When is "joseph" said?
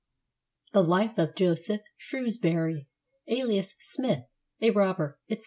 1.35-1.81